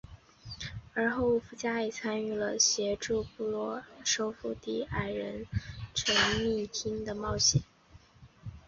[0.95, 5.45] 而后沃夫加也参与了协助布鲁诺收复地底矮人
[5.93, 7.61] 城秘银厅的冒险。